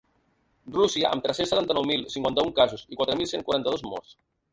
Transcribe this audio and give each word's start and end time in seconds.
Rússia, 0.77 1.09
amb 1.17 1.25
tres-cents 1.25 1.51
setanta-nou 1.53 1.85
mil 1.89 2.05
cinquanta-un 2.13 2.49
casos 2.61 2.87
i 2.95 2.99
quatre 3.03 3.17
mil 3.21 3.29
cent 3.33 3.45
quaranta-dos 3.51 3.85
morts. 3.91 4.17